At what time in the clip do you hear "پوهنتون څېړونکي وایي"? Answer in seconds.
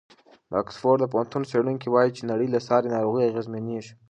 1.13-2.11